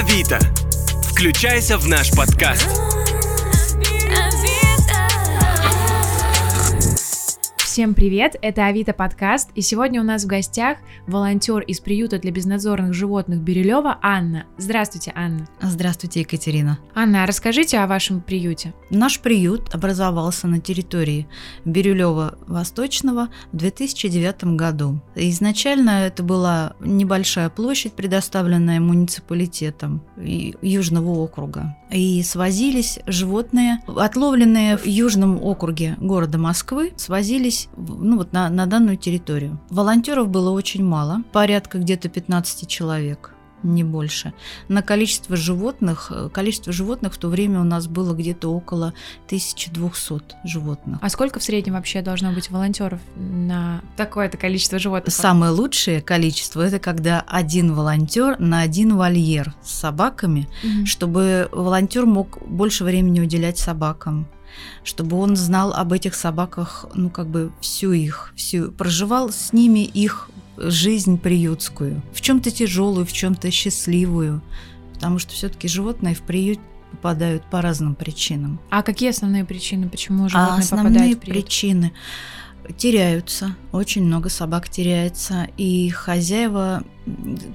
[0.00, 0.38] Авито.
[1.12, 2.89] Включайся в наш подкаст.
[7.80, 12.30] Всем привет, это Авито подкаст, и сегодня у нас в гостях волонтер из приюта для
[12.30, 14.44] безнадзорных животных Бирюлева Анна.
[14.58, 15.48] Здравствуйте, Анна.
[15.62, 16.78] Здравствуйте, Екатерина.
[16.94, 18.74] Анна, а расскажите о вашем приюте.
[18.90, 21.26] Наш приют образовался на территории
[21.64, 25.00] Бирюлева Восточного в 2009 году.
[25.14, 31.74] Изначально это была небольшая площадь, предоставленная муниципалитетом Южного округа.
[31.90, 38.96] И свозились животные, отловленные в Южном округе города Москвы, свозились ну, вот на, на данную
[38.96, 39.60] территорию.
[39.70, 44.32] Волонтеров было очень мало, порядка где-то 15 человек не больше.
[44.68, 48.94] На количество животных, э, количество животных в то время у нас было где-то около
[49.26, 50.98] 1200 животных.
[51.02, 55.14] А сколько в среднем вообще должно быть волонтеров на такое-то количество животных?
[55.14, 60.86] Самое лучшее количество это когда один волонтер на один вольер с собаками, угу.
[60.86, 64.26] чтобы волонтер мог больше времени уделять собакам
[64.82, 69.80] чтобы он знал об этих собаках, ну, как бы всю их, всю, проживал с ними
[69.80, 74.42] их жизнь приютскую, в чем-то тяжелую, в чем-то счастливую,
[74.94, 78.60] потому что все-таки животные в приют попадают по разным причинам.
[78.70, 81.44] А какие основные причины, почему животные а основные попадают в приют?
[81.44, 81.92] причины
[82.76, 86.84] теряются, очень много собак теряется, и хозяева,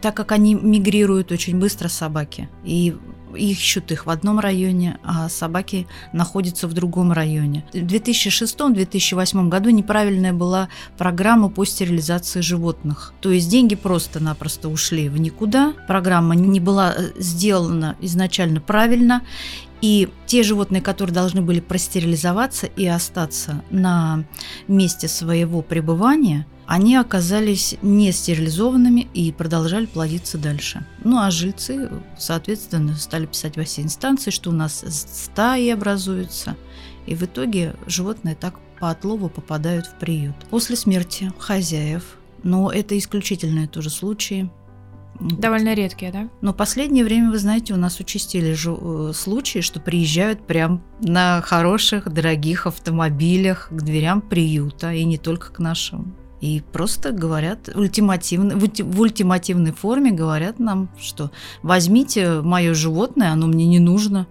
[0.01, 2.95] так как они мигрируют очень быстро собаки, и
[3.35, 7.65] ищут их в одном районе, а собаки находятся в другом районе.
[7.73, 13.13] В 2006-2008 году неправильная была программа по стерилизации животных.
[13.21, 19.21] То есть деньги просто-напросто ушли в никуда, программа не была э, сделана изначально правильно,
[19.81, 24.23] и те животные, которые должны были простерилизоваться и остаться на
[24.67, 30.85] месте своего пребывания, они оказались не стерилизованными и продолжали плодиться дальше.
[31.03, 36.55] Ну а жильцы, соответственно, стали писать во все инстанции, что у нас стаи образуются.
[37.05, 40.35] И в итоге животные так по отлову попадают в приют.
[40.49, 44.49] После смерти хозяев, но это исключительные тоже случаи,
[45.19, 46.27] Довольно редкие, да?
[46.41, 52.11] Но последнее время, вы знаете, у нас участили э, случаи, что приезжают прям на хороших,
[52.11, 56.13] дорогих автомобилях к дверям приюта, и не только к нашим.
[56.45, 61.31] И просто говорят ультимативно, в ультимативной форме говорят нам, что
[61.63, 64.27] возьмите мое животное, оно мне не нужно,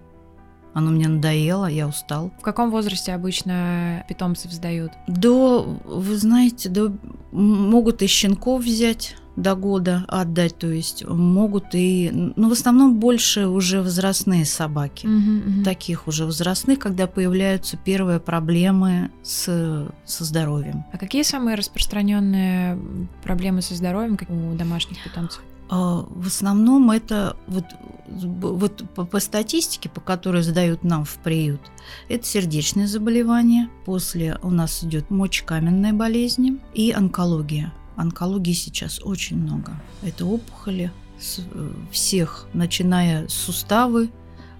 [0.73, 2.31] оно мне надоело, я устал.
[2.39, 4.93] В каком возрасте обычно питомцев сдают?
[5.07, 6.95] До, вы знаете, до,
[7.33, 13.47] могут и щенков взять до года отдать, то есть могут и, ну в основном больше
[13.47, 15.63] уже возрастные собаки, угу, угу.
[15.63, 20.85] таких уже возрастных, когда появляются первые проблемы с со здоровьем.
[20.93, 22.79] А какие самые распространенные
[23.23, 25.41] проблемы со здоровьем у домашних питомцев?
[25.69, 27.65] А, в основном это вот,
[28.07, 31.61] вот по, по статистике, по которой задают нам в приют,
[32.07, 37.73] это сердечные заболевания, после у нас идет мочекаменные болезни и онкология.
[37.95, 39.73] Онкологии сейчас очень много.
[40.03, 40.91] Это опухоли
[41.37, 44.09] э, всех, начиная с суставы,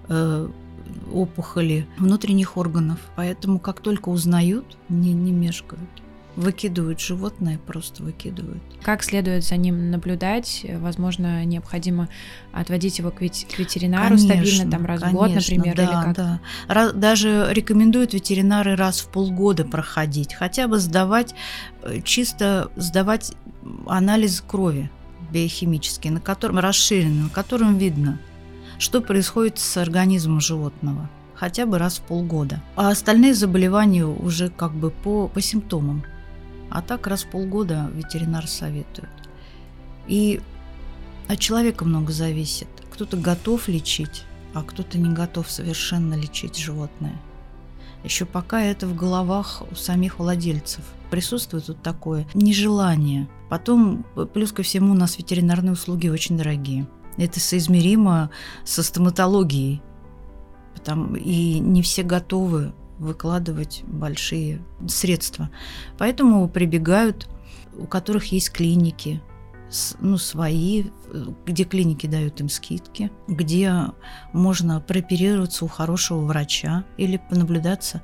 [0.08, 0.48] э,
[1.12, 2.98] опухоли внутренних органов.
[3.16, 5.90] Поэтому как только узнают, не, не мешкают
[6.36, 8.62] выкидывают животное, просто выкидывают.
[8.82, 10.64] Как следует за ним наблюдать?
[10.78, 12.08] Возможно, необходимо
[12.52, 16.16] отводить его к, ветеринару конечно, стабильно, там раз конечно, в год, например, да, или как?
[16.68, 16.92] Да.
[16.92, 21.34] Даже рекомендуют ветеринары раз в полгода проходить, хотя бы сдавать,
[21.82, 23.32] э, чисто сдавать
[23.86, 24.90] анализ крови
[25.32, 28.20] биохимический, на котором расширенный, на котором видно,
[28.78, 32.62] что происходит с организмом животного хотя бы раз в полгода.
[32.76, 36.02] А остальные заболевания уже как бы по, по симптомам.
[36.70, 39.10] А так раз в полгода ветеринар советует.
[40.06, 40.40] И
[41.28, 42.68] от человека много зависит.
[42.90, 47.20] Кто-то готов лечить, а кто-то не готов совершенно лечить животное.
[48.04, 50.84] Еще пока это в головах у самих владельцев.
[51.10, 53.28] Присутствует вот такое нежелание.
[53.48, 56.86] Потом, плюс ко всему, у нас ветеринарные услуги очень дорогие.
[57.16, 58.30] Это соизмеримо
[58.64, 59.82] со стоматологией.
[60.84, 65.50] Там, и не все готовы выкладывать большие средства.
[65.98, 67.28] Поэтому прибегают,
[67.76, 69.20] у которых есть клиники,
[70.00, 70.84] ну, свои,
[71.44, 73.72] где клиники дают им скидки, где
[74.32, 78.02] можно прооперироваться у хорошего врача или понаблюдаться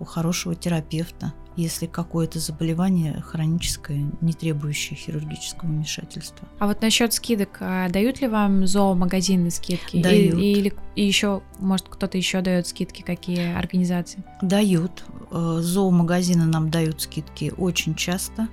[0.00, 6.48] у хорошего терапевта если какое-то заболевание хроническое, не требующее хирургического вмешательства.
[6.58, 10.02] А вот насчет скидок, а дают ли вам зоомагазины скидки?
[10.02, 10.38] Дают.
[10.38, 14.24] И, или и еще, может, кто-то еще дает скидки, какие организации?
[14.42, 15.04] Дают.
[15.30, 18.48] Э, зоомагазины нам дают скидки очень часто.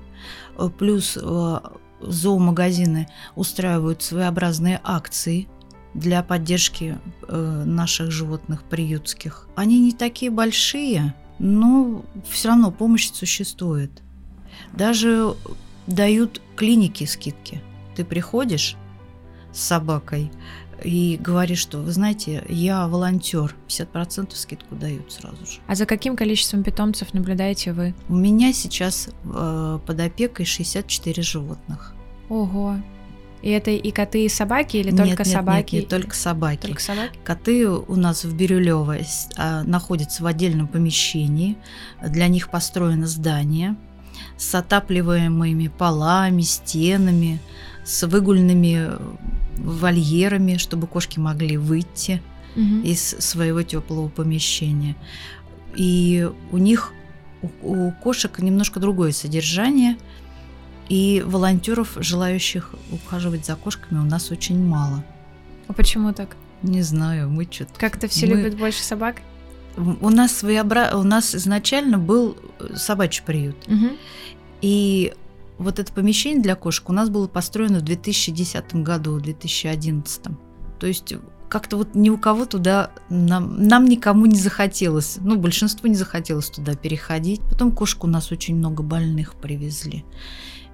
[0.58, 1.60] Э, плюс э,
[2.02, 5.48] зоомагазины устраивают своеобразные акции
[5.94, 6.98] для поддержки
[7.28, 9.50] наших животных приютских.
[9.58, 14.04] Они не такие большие, но все равно помощь существует.
[14.74, 15.36] Даже
[15.88, 17.62] дают клиники скидки.
[17.96, 18.78] Ты приходишь
[19.52, 20.32] с собакой
[20.84, 25.60] и говоришь, что, вы знаете, я волонтер, 50% скидку дают сразу же.
[25.66, 27.96] А за каким количеством питомцев наблюдаете вы?
[28.08, 31.96] У меня сейчас э, под опекой 64 животных.
[32.30, 32.78] Ого.
[33.42, 35.76] И это и коты, и собаки, или только нет, собаки?
[35.76, 36.68] Нет, нет, только собаки.
[36.68, 37.20] Только собаки?
[37.24, 38.98] Коты у нас в Бирюлево
[39.38, 41.58] а, находятся в отдельном помещении.
[42.06, 43.76] Для них построено здание
[44.38, 47.40] с отапливаемыми полами, стенами,
[47.84, 48.92] с выгульными
[49.58, 52.22] вольерами, чтобы кошки могли выйти
[52.56, 52.82] Мгм.
[52.82, 54.96] из своего теплого помещения.
[55.76, 56.92] И у них,
[57.42, 59.98] у, у кошек немножко другое содержание,
[60.92, 65.06] и волонтеров, желающих ухаживать за кошками, у нас очень мало.
[65.70, 66.36] А почему так?
[66.64, 67.80] Не знаю, мы что-то...
[67.80, 69.22] Как-то все Мы- любят больше собак?
[69.78, 70.92] У нас своеобра...
[70.96, 72.36] у нас изначально был
[72.76, 73.56] собачий приют.
[73.70, 73.92] Мгм.
[74.60, 75.14] И
[75.58, 80.24] вот это помещение для кошек у нас было построено в 2010 году, в 2011.
[80.78, 81.14] То есть
[81.48, 86.50] как-то вот ни у кого туда, нам, нам никому не захотелось, ну, большинству не захотелось
[86.50, 87.40] туда переходить.
[87.50, 90.04] Потом кошек у нас очень много больных привезли.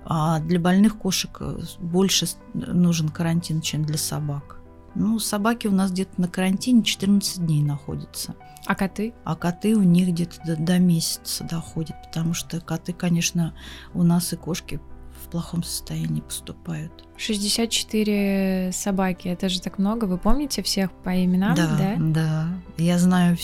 [0.09, 4.62] А для больных кошек э, больше нужен карантин, чем для собак.
[4.95, 8.36] Ну, собаки у нас где-то на карантине 14 дней находятся.
[8.65, 9.13] А коты?
[9.25, 13.54] А коты у них где-то до, до месяца доходят, потому что коты, конечно,
[13.94, 14.80] у нас и кошки
[15.24, 17.06] в плохом состоянии поступают.
[17.18, 20.06] 64 собаки, это же так много.
[20.06, 21.95] Вы помните всех по именам, да, да?
[21.98, 22.48] да.
[22.77, 23.38] Я знаю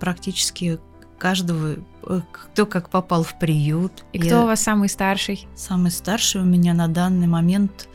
[0.00, 0.80] практически
[1.20, 1.76] каждого,
[2.06, 4.04] э, кто как попал в приют.
[4.12, 5.46] И Я- кто у вас самый старший?
[5.54, 7.88] Самый старший у меня на данный момент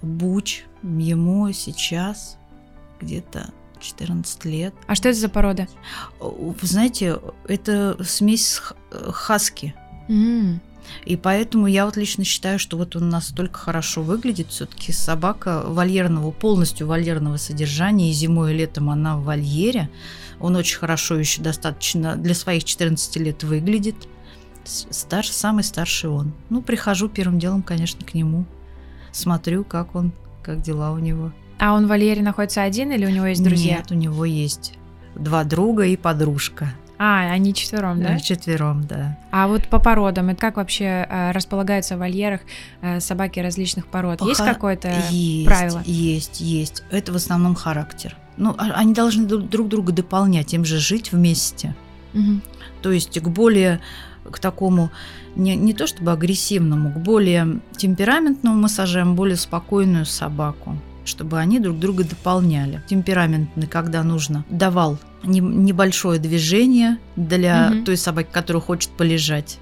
[0.00, 0.64] Буч.
[0.82, 2.38] Ему сейчас
[3.00, 4.74] где-то 14 лет.
[4.86, 5.66] А что это за порода?
[6.20, 8.60] Вы знаете, это смесь
[8.92, 9.74] э, хаски.
[10.08, 10.60] М,
[11.04, 14.48] И поэтому я вот лично считаю, что вот он настолько хорошо выглядит.
[14.48, 18.10] Все-таки собака вольерного, полностью вольерного содержания.
[18.10, 19.88] И зимой, и летом она в вольере.
[20.40, 23.96] Он очень хорошо еще достаточно для своих 14 лет выглядит.
[24.64, 26.32] С- Старш, самый старший он.
[26.50, 28.44] Ну, прихожу первым делом, конечно, к нему.
[29.12, 30.12] Смотрю, как он,
[30.42, 31.32] как дела у него.
[31.58, 33.78] А он в вольере находится один или у него есть друзья?
[33.78, 34.74] Нет, у него есть
[35.16, 36.72] два друга и подружка.
[36.98, 38.18] А, они четвером, да?
[38.18, 39.16] Четвером, да.
[39.30, 42.40] А вот по породам, это как вообще э, располагаются в вольерах
[42.82, 44.20] э, собаки различных пород?
[44.22, 45.82] Есть Пока какое-то есть, правило?
[45.84, 46.82] Есть, есть.
[46.90, 48.16] Это в основном характер.
[48.36, 51.76] Ну, а- они должны друг друг друга дополнять, им же жить вместе.
[52.14, 52.42] Мгм.
[52.82, 53.80] То есть к более
[54.30, 54.90] к такому
[55.36, 60.76] не, не то чтобы агрессивному, к более темпераментному мы сажаем более спокойную собаку
[61.08, 62.82] чтобы они друг друга дополняли.
[62.86, 67.84] Темпераментный, когда нужно, давал небольшое движение для Мгм.
[67.84, 69.58] той собаки, которая хочет полежать.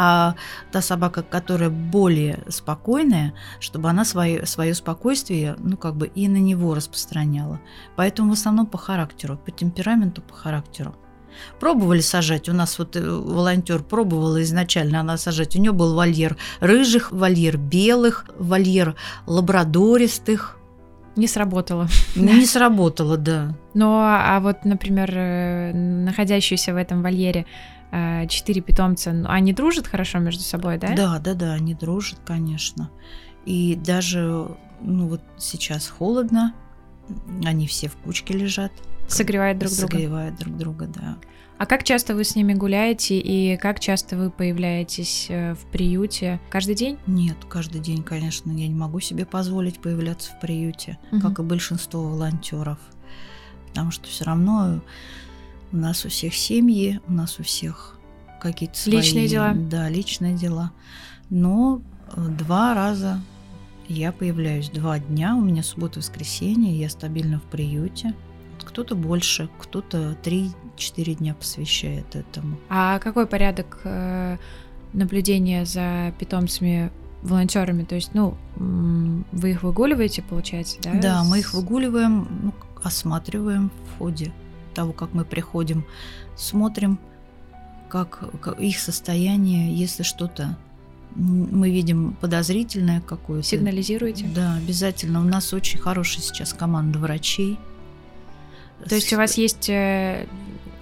[0.00, 0.36] А
[0.70, 6.36] та собака, которая более спокойная, чтобы она свое, свое спокойствие, ну, как бы и на
[6.36, 7.58] него распространяла.
[7.96, 10.94] Поэтому в основном по характеру, по темпераменту, по характеру.
[11.60, 12.48] Пробовали сажать.
[12.48, 15.56] У нас вот волонтер пробовала изначально она сажать.
[15.56, 18.94] У нее был вольер рыжих, вольер белых, вольер
[19.26, 20.57] лабрадористых.
[21.16, 21.88] Не сработало.
[22.16, 23.54] Не сработало, да.
[23.74, 27.46] Но, а вот, например, э, находящиеся в этом вольере
[27.90, 30.94] э, четыре питомца, ну, они дружат хорошо между собой, да?
[30.94, 32.90] Да, да, да, они дружат, конечно.
[33.46, 34.46] И даже,
[34.80, 36.54] ну вот сейчас холодно,
[37.44, 38.72] они все в кучке лежат.
[39.08, 39.92] Согревают друг друга.
[39.92, 41.16] Согревают друг друга, да.
[41.58, 46.40] А как часто вы с ними гуляете и как часто вы появляетесь э, в приюте?
[46.50, 46.98] Каждый день?
[47.08, 51.20] Нет, каждый день, конечно, я не могу себе позволить появляться в приюте, Мгм.
[51.20, 52.78] как и большинство волонтеров.
[53.68, 54.80] Потому что все равно
[55.72, 57.98] у нас у всех семьи, у нас у всех
[58.40, 58.96] какие-то свои...
[58.96, 59.52] Личные дела.
[59.52, 60.70] Да, личные дела.
[61.28, 61.82] Но
[62.14, 63.20] э, два раза
[63.88, 68.14] я появляюсь, два дня, у меня суббота, воскресенье, я стабильно в приюте.
[68.64, 70.14] Кто-то больше, кто-то
[70.78, 72.58] 3-4 дня посвящает этому.
[72.68, 74.36] А какой порядок э,
[74.92, 76.90] наблюдения за питомцами
[77.22, 77.84] волонтерами?
[77.84, 80.92] То есть, ну, вы их выгуливаете, получается, да?
[80.94, 84.32] Да, мы их выгуливаем, ну, осматриваем в ходе
[84.74, 85.84] того, как мы приходим,
[86.36, 86.98] смотрим,
[87.88, 90.56] как, как их состояние, если что-то
[91.14, 93.46] мы видим подозрительное какое-то.
[93.46, 94.26] Сигнализируете?
[94.34, 95.20] Да, обязательно.
[95.20, 97.58] У нас очень хорошая сейчас команда врачей.
[98.86, 100.26] То есть у вас есть э,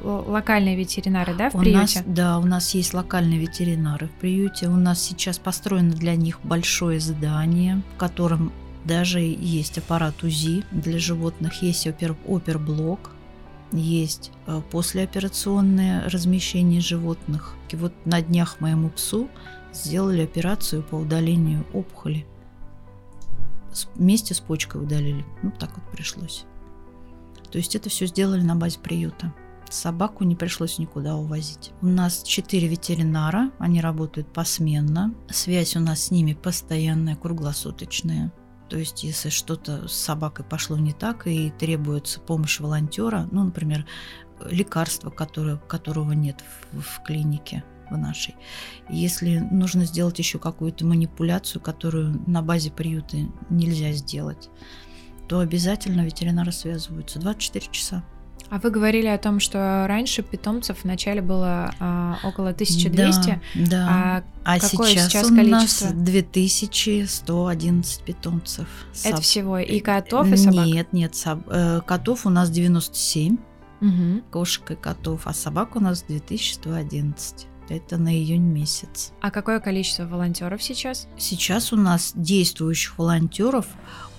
[0.06, 2.00] локальные ветеринары, да, в у приюте?
[2.00, 4.68] нас, да, у нас есть локальные ветеринары в приюте.
[4.68, 8.52] У нас сейчас построено для них большое здание, в котором
[8.86, 13.10] Даже есть аппарат УЗИ для животных, есть опер, оперблок,
[13.72, 17.54] есть э, послеоперационное размещение животных.
[17.70, 19.28] И вот на днях моему псу
[19.72, 22.24] сделали операцию по удалению опухоли.
[23.96, 25.24] Вместе с почкой удалили.
[25.42, 26.44] Ну, так вот пришлось.
[27.50, 29.34] То есть это все сделали на базе приюта.
[29.70, 31.72] Собаку не пришлось никуда увозить.
[31.82, 35.14] У нас четыре ветеринара, они работают посменно.
[35.28, 38.32] Связь у нас с ними постоянная, круглосуточная.
[38.68, 43.86] То есть, если что-то с собакой пошло не так и требуется помощь волонтера, ну, например,
[44.44, 48.34] лекарство, которое, которого нет в, в клинике в нашей.
[48.88, 53.16] Если нужно сделать еще какую-то манипуляцию, которую на базе приюта
[53.48, 54.50] нельзя сделать,
[55.28, 58.04] то обязательно ветеринары связываются 24 часа.
[58.48, 63.40] А вы говорили о том, что раньше питомцев вначале было а, около 1200.
[63.54, 64.22] Да, да.
[64.44, 65.86] А, а какое сейчас, сейчас у количество?
[65.86, 68.68] нас 2111 питомцев.
[69.04, 70.66] Это Соб- всего и котов, и собак?
[70.66, 73.36] Нет, нет, соб- э, котов у нас 97,
[73.80, 74.22] Мгм.
[74.30, 77.46] кошек и котов, а собак у нас 2111.
[77.68, 79.12] Это на июнь месяц.
[79.20, 81.08] А какое количество волонтеров сейчас?
[81.18, 83.66] Сейчас у нас действующих волонтеров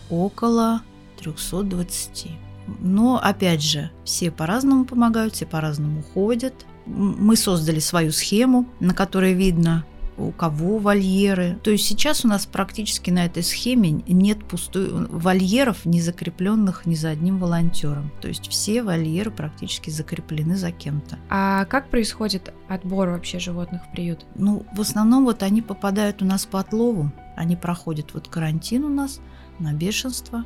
[0.09, 0.81] около
[1.17, 2.31] 320.
[2.79, 6.53] Но, опять же, все по-разному помогают, все по-разному ходят.
[6.85, 9.85] Мы создали свою схему, на которой видно,
[10.17, 11.59] у кого вольеры.
[11.63, 16.95] То есть сейчас у нас практически на этой схеме нет пустой вольеров, не закрепленных ни
[16.95, 18.11] за одним волонтером.
[18.21, 21.19] То есть все вольеры практически закреплены за кем-то.
[21.29, 24.25] А как происходит отбор вообще животных в приют?
[24.35, 27.11] Ну, в основном вот они попадают у нас по отлову.
[27.35, 29.19] Они проходят вот карантин у нас
[29.59, 30.45] на бешенство.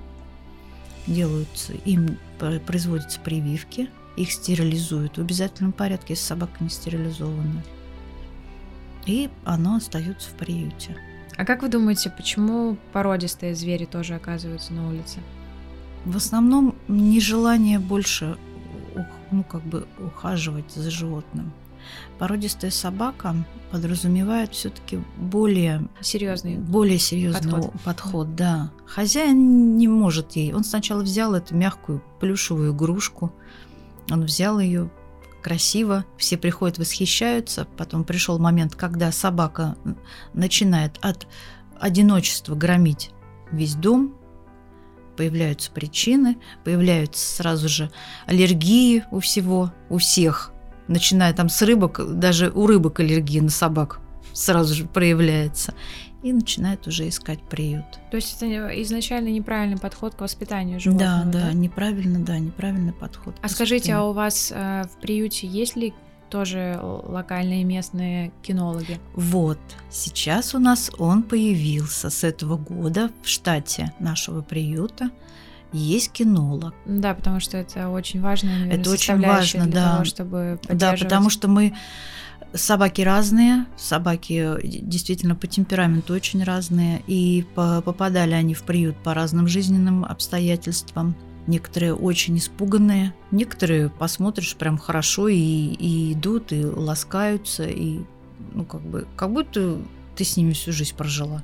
[1.07, 3.89] Делаются, им пр- производятся прививки.
[4.17, 7.63] Их стерилизуют в обязательном порядке, если собака не стерилизована.
[9.05, 10.97] И оно остается в приюте.
[11.37, 15.19] А как вы думаете, почему породистые звери тоже оказываются на улице?
[16.05, 18.37] В основном нежелание больше
[19.31, 21.51] ну, как бы ухаживать за животным.
[22.19, 23.35] Породистая собака
[23.71, 26.57] подразумевает все-таки более Серьезные.
[26.57, 27.71] более серьезный Подход.
[27.71, 27.81] подход.
[27.83, 28.71] подход, да.
[28.85, 30.53] Хозяин не может ей.
[30.53, 33.33] Он сначала взял эту мягкую плюшевую игрушку,
[34.09, 34.91] он взял ее
[35.41, 37.67] красиво, все приходят, восхищаются.
[37.77, 39.75] Потом пришел момент, когда собака
[40.33, 41.27] начинает от
[41.79, 43.11] одиночества громить
[43.51, 44.15] весь дом,
[45.17, 47.91] появляются причины, появляются сразу же
[48.27, 50.50] аллергии у всего, у всех.
[50.91, 53.99] Начиная там с рыбок, даже у рыбок аллергия на собак
[54.33, 55.73] сразу же проявляется.
[56.21, 57.85] И начинает уже искать приют.
[58.11, 58.45] То есть это
[58.83, 61.25] изначально неправильный подход к воспитанию Да, животного?
[61.25, 63.33] да, неправильно, да, неправильный подход.
[63.41, 65.95] А скажите, а у вас э, в приюте есть ли
[66.29, 68.99] тоже локальные местные кинологи?
[69.15, 69.57] Вот,
[69.89, 75.09] сейчас у нас он появился с этого года в штате нашего приюта.
[75.73, 76.73] Есть кинолог.
[76.85, 78.49] Да, потому что это очень важно.
[78.69, 79.91] Это очень важно, для да.
[79.93, 81.73] того, чтобы Да, потому что мы
[82.53, 89.13] собаки разные, собаки действительно по темпераменту очень разные, и по- попадали они в приют по
[89.13, 91.15] разным жизненным обстоятельствам.
[91.47, 98.01] Некоторые очень испуганные, некоторые посмотришь прям хорошо и, и идут, и ласкаются, и
[98.53, 99.79] ну как бы как будто
[100.15, 101.41] ты с ними всю жизнь прожила.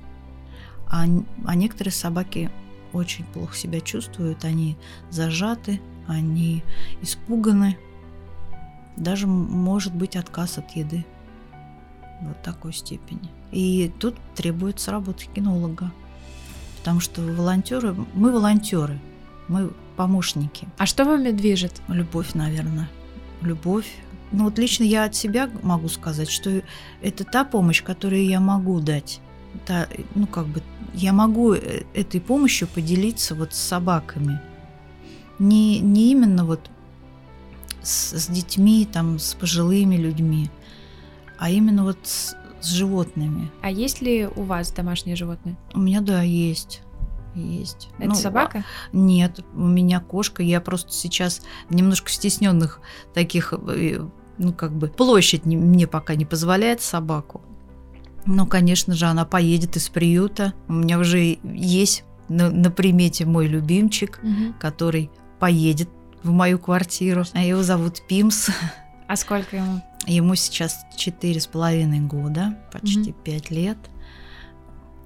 [0.90, 1.06] А,
[1.46, 2.52] а некоторые собаки
[2.94, 4.78] очень плохо себя чувствуют, они
[5.10, 6.64] зажаты, они
[7.02, 7.78] испуганы,
[8.96, 11.06] даже может быть отказ от еды.
[12.22, 13.30] Вот такой степени.
[13.52, 15.92] И тут требуется работа кинолога.
[16.80, 19.00] Потому что волонтеры, мы волонтеры,
[19.48, 20.68] мы помощники.
[20.78, 21.82] А что вами движет?
[21.88, 22.90] Любовь, наверное.
[23.42, 23.88] Любовь.
[24.32, 26.62] Ну вот лично я от себя могу сказать, что
[27.02, 29.22] это та помощь, которую я могу дать.
[29.66, 30.62] Та, ну как бы
[30.94, 34.40] я могу э, этой помощью поделиться вот с собаками.
[35.40, 36.70] Не, не именно вот
[37.82, 40.50] с, с детьми, там, с пожилыми людьми,
[41.38, 43.52] а именно вот с, с животными.
[43.62, 45.56] А есть ли у вас домашние животные?
[45.74, 46.82] У меня, да, есть.
[47.36, 47.90] Есть.
[48.00, 48.66] Это Ну, собака?
[48.94, 50.42] нет, у меня кошка.
[50.42, 52.82] Я просто сейчас немножко стесненных
[53.14, 54.02] таких, э,
[54.40, 57.42] ну как бы площадь не- мне пока не позволяет собаку.
[58.28, 60.54] Но, конечно же, она поедет из приюта.
[60.68, 64.54] У меня уже есть на, на примете мой любимчик, Мгм.
[64.60, 65.90] который поедет
[66.24, 67.24] в мою квартиру.
[67.34, 68.50] А его зовут Пимс.
[69.08, 69.82] А сколько ему?
[70.06, 73.78] Ему сейчас четыре с половиной года, почти пять лет.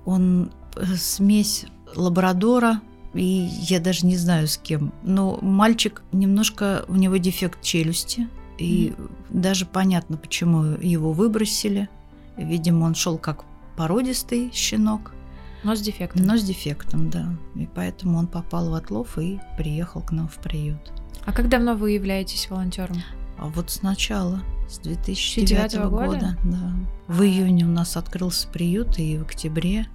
[0.05, 2.81] Он э, смесь лабрадора
[3.13, 4.93] и я даже не знаю с кем.
[5.03, 8.93] Но мальчик немножко у него дефект челюсти и
[9.29, 11.89] даже понятно, почему его выбросили.
[12.43, 13.45] Видимо, он шел как
[13.75, 15.13] породистый щенок,
[15.63, 16.23] Но с дефектом.
[16.25, 17.35] Но с дефектом, да.
[17.55, 20.91] И поэтому он попал в отлов и приехал к нам в приют.
[21.25, 22.97] А как давно вы являетесь волонтером?
[23.37, 26.73] А вот сначала, с 2009 года, года, да.
[27.07, 29.87] В июне у нас открылся приют, и в октябре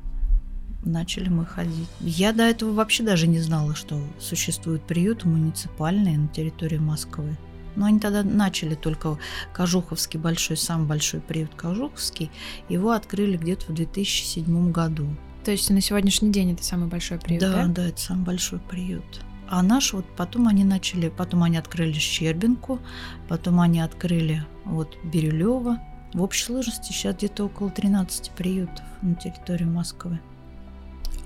[0.85, 1.88] начали мы ходить.
[2.00, 7.37] Я до этого вообще даже не знала, что существуют приюты муниципальные на территории Москвы.
[7.76, 9.18] Но они тогда начали только
[9.52, 12.30] Кожуховский большой, самый большой приют Кожуховский.
[12.68, 15.06] Его открыли где-то в 2007 году.
[15.45, 17.52] То есть на сегодняшний день это самый большой приют, да?
[17.52, 19.04] Да, да, это самый большой приют.
[19.49, 22.80] А наш вот потом они начали, потом они открыли Щербинку,
[23.28, 25.78] потом они открыли вот Бирюлево.
[26.14, 30.18] В общей сложности сейчас где-то около 13 приютов на территории Москвы.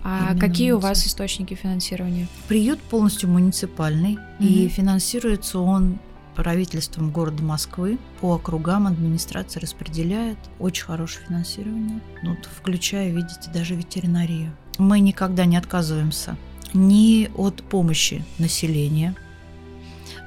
[0.02, 2.26] А Именно какие у вас источники финансирования?
[2.48, 5.98] Приют полностью муниципальный, mm и финансируется он
[6.34, 14.52] правительством города Москвы по округам администрация распределяет очень хорошее финансирование, ну, включая, видите, даже ветеринарию.
[14.78, 16.36] Мы никогда не отказываемся
[16.72, 19.14] ни от помощи населения,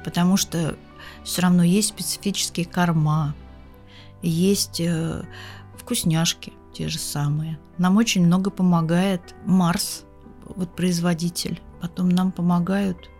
[0.04, 0.76] потому что
[1.24, 3.34] все равно есть специфические корма,
[4.22, 5.24] есть э,
[5.76, 7.58] вкусняшки те же самые.
[7.78, 10.04] Нам очень много помогает Марс,
[10.44, 11.60] вот производитель.
[11.80, 13.10] Потом нам помогают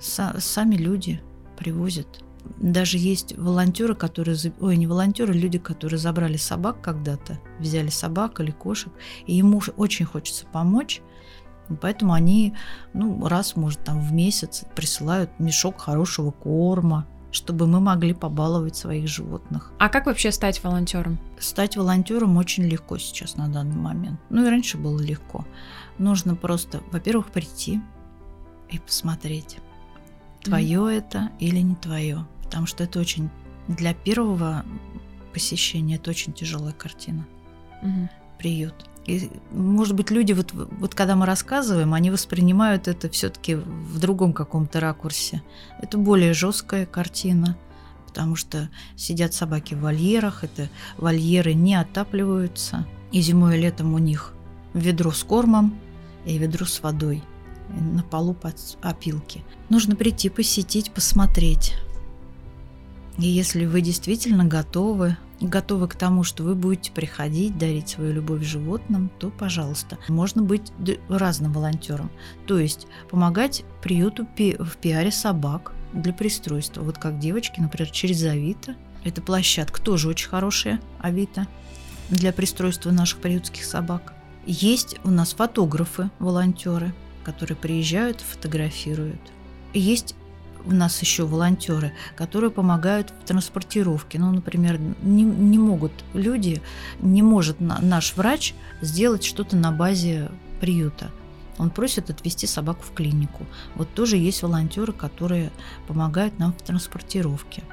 [0.00, 1.20] са- сами люди,
[1.56, 2.22] привозят.
[2.58, 4.36] Даже есть волонтеры, которые...
[4.60, 8.92] Ой, не волонтеры, люди, которые забрали собак когда-то, взяли собак или кошек,
[9.26, 11.02] и ему очень хочется помочь,
[11.80, 12.54] Поэтому они,
[12.94, 19.08] ну, раз, может, там в месяц присылают мешок хорошего корма, чтобы мы могли побаловать своих
[19.08, 19.72] животных.
[19.78, 21.18] А как вообще стать волонтером?
[21.38, 24.20] Стать волонтером очень легко сейчас на данный момент.
[24.30, 25.44] Ну и раньше было легко.
[25.98, 27.80] Нужно просто, во-первых, прийти
[28.70, 29.58] и посмотреть,
[30.46, 32.26] твое это или не твое.
[32.44, 33.28] Потому что это очень
[33.68, 34.64] для первого
[35.32, 37.26] посещения это очень тяжелая картина.
[37.82, 38.08] Mm.
[38.38, 38.74] Приют.
[39.06, 44.32] И, может быть, люди, вот, вот когда мы рассказываем, они воспринимают это все-таки в другом
[44.32, 45.42] каком-то ракурсе.
[45.80, 47.56] Это более жесткая картина,
[48.06, 53.98] потому что сидят собаки в вольерах, это вольеры не отапливаются, и зимой и летом у
[53.98, 54.32] них
[54.74, 55.78] ведро с кормом
[56.24, 57.22] и ведро с водой
[57.68, 59.44] на полу под опилки.
[59.68, 61.74] Нужно прийти, посетить, посмотреть.
[63.18, 68.42] И если вы действительно готовы готовы к тому, что вы будете приходить, дарить свою любовь
[68.42, 70.72] животным, то, пожалуйста, можно быть
[71.08, 72.10] разным волонтером.
[72.46, 76.82] То есть помогать приюту в пиаре собак для пристройства.
[76.82, 78.76] Вот как девочки, например, через Авито.
[79.04, 81.46] Это площадка тоже очень хорошая, Авито,
[82.08, 84.14] для пристройства наших приютских собак.
[84.46, 86.92] Есть у нас фотографы, волонтеры,
[87.26, 89.20] которые приезжают, фотографируют.
[89.74, 90.14] Есть
[90.64, 94.20] у нас еще волонтеры, которые помогают в транспортировке.
[94.20, 96.62] Ну, например, не, не могут люди,
[97.00, 101.10] не может наш врач сделать что-то на базе приюта.
[101.58, 103.44] Он просит отвезти собаку в клинику.
[103.74, 105.50] Вот тоже есть волонтеры, которые
[105.88, 107.64] помогают нам в транспортировке.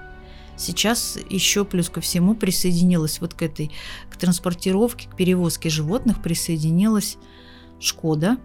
[0.57, 3.71] Сейчас еще плюс ко всему присоединилась вот к этой
[4.09, 7.17] к транспортировке, к перевозке животных присоединилась
[7.79, 8.37] Шкода,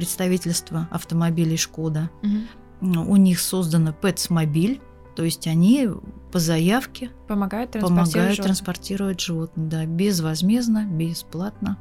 [0.00, 2.08] представительство автомобилей Шкода.
[2.22, 2.38] Угу
[2.80, 4.80] у них создано Пэтс-мобиль,
[5.14, 5.88] то есть они
[6.32, 8.46] по заявке помогают транспортировать, помогают животных.
[8.46, 11.78] транспортировать животных, да, безвозмездно, бесплатно.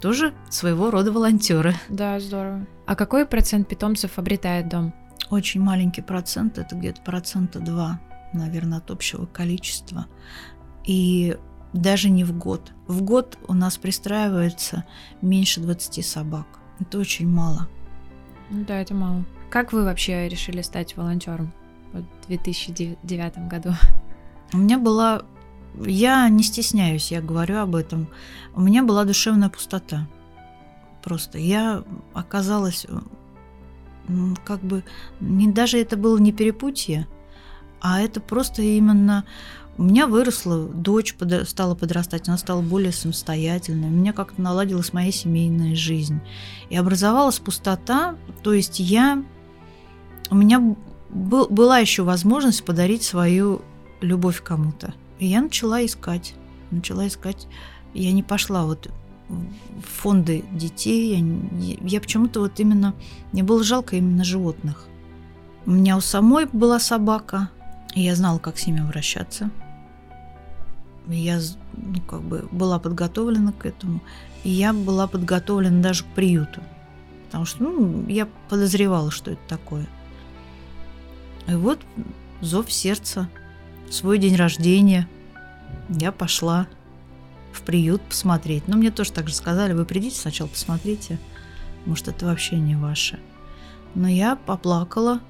[0.00, 1.74] Тоже своего рода волонтеры.
[1.88, 2.66] Да, здорово.
[2.86, 4.92] А какой процент питомцев обретает дом?
[5.30, 8.00] Очень маленький процент, это где-то процента два,
[8.34, 10.06] наверное, от общего количества.
[10.84, 11.36] И
[11.72, 12.72] даже не в год.
[12.86, 14.84] В год у нас пристраивается
[15.22, 16.46] меньше 20 собак.
[16.80, 17.68] Это очень мало.
[18.50, 19.24] Да, это мало.
[19.50, 21.52] Как вы вообще решили стать волонтером
[21.92, 23.70] в 2009 году?
[24.52, 25.22] У меня была...
[25.84, 28.08] Я не стесняюсь, я говорю об этом.
[28.54, 30.06] У меня была душевная пустота.
[31.02, 31.84] Просто я
[32.14, 32.86] оказалась
[34.44, 34.84] как бы...
[35.20, 37.06] Не, даже это было не перепутье,
[37.88, 39.24] а это просто именно
[39.78, 43.86] у меня выросла дочь, под, стала подрастать, она стала более самостоятельной.
[43.86, 46.18] У меня как-то наладилась моя семейная жизнь.
[46.68, 49.22] И образовалась пустота, то есть я
[50.30, 50.74] у меня
[51.10, 53.62] был, была еще возможность подарить свою
[54.00, 54.92] любовь кому-то.
[55.20, 56.34] И я начала искать.
[56.72, 57.46] Начала искать.
[57.94, 58.90] Я не пошла вот
[59.28, 61.16] в фонды детей.
[61.60, 62.94] Я, я почему-то вот именно...
[63.30, 64.86] Мне было жалко именно животных.
[65.66, 67.50] У меня у самой была собака,
[68.00, 69.50] я знала, как с ними обращаться.
[71.08, 71.40] Я
[71.72, 74.00] ну, как бы была подготовлена к этому.
[74.44, 76.62] И я была подготовлена даже к приюту.
[77.26, 79.86] Потому что ну, я подозревала, что это такое.
[81.46, 81.80] И вот
[82.40, 83.28] зов сердца,
[83.90, 85.08] свой день рождения.
[85.88, 86.66] Я пошла
[87.52, 88.68] в приют посмотреть.
[88.68, 91.18] Но мне тоже так же сказали, вы придите сначала посмотрите,
[91.86, 93.18] может, это вообще не ваше.
[93.94, 95.20] Но я поплакала,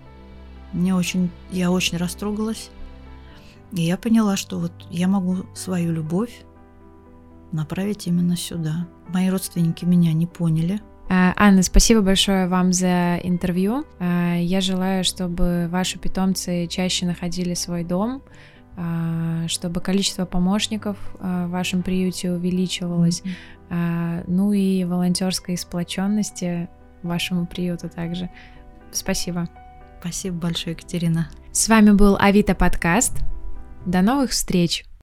[0.72, 2.70] мне очень, я очень растрогалась.
[3.72, 6.44] И я поняла, что вот я могу свою любовь
[7.52, 8.86] направить именно сюда.
[9.08, 10.80] Мои родственники меня не поняли.
[11.08, 13.84] А, Анна, спасибо большое вам за интервью.
[13.98, 18.22] А, я желаю, чтобы ваши питомцы чаще находили свой дом,
[18.76, 23.22] а, чтобы количество помощников в вашем приюте увеличивалось,
[23.70, 24.24] mm-hmm.
[24.26, 26.68] ну и волонтерской сплоченности
[27.02, 28.30] вашему приюту также.
[28.92, 29.48] Спасибо.
[30.00, 31.28] Спасибо большое, Екатерина.
[31.52, 33.18] С вами был Авито подкаст.
[33.84, 34.86] До новых встреч!